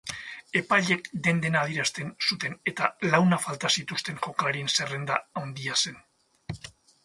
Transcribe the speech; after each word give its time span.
Epaileek 0.61 1.09
den-dena 1.27 1.61
adierazten 1.67 2.09
zuten 2.29 2.57
eta 2.73 2.89
launa 3.11 3.41
falta 3.45 3.73
zituzten 3.79 4.19
jokalarien 4.27 4.75
zerrenda 4.79 5.23
handia 5.45 5.81
zen. 5.85 6.05